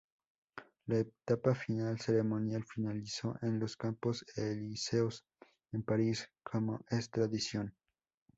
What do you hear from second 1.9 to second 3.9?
ceremonial finalizó en los